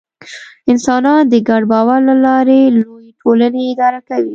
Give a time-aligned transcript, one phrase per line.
[0.71, 4.29] انسانان د ګډ باور له لارې لویې ټولنې اداره کوي.